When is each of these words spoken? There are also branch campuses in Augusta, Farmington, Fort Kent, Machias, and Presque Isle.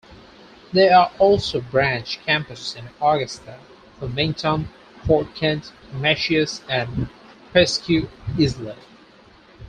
There 0.73 0.97
are 0.97 1.11
also 1.19 1.61
branch 1.61 2.17
campuses 2.27 2.75
in 2.75 2.87
Augusta, 2.99 3.59
Farmington, 3.99 4.67
Fort 5.05 5.35
Kent, 5.35 5.71
Machias, 5.93 6.63
and 6.67 7.07
Presque 7.51 7.87
Isle. 8.35 8.75